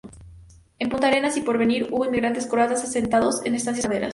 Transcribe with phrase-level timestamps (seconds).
[0.79, 4.09] En Punta Arenas y Porvenir hubo inmigrantes croatas asentados en estancias ganaderas.